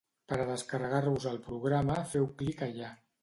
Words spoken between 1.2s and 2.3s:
el programa feu